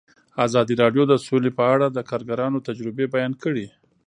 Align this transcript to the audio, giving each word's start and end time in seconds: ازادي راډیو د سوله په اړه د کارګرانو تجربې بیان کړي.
ازادي 0.45 0.73
راډیو 0.83 1.03
د 1.07 1.13
سوله 1.25 1.49
په 1.57 1.63
اړه 1.73 1.87
د 1.89 1.99
کارګرانو 2.09 2.63
تجربې 2.67 3.05
بیان 3.15 3.33
کړي. 3.43 3.67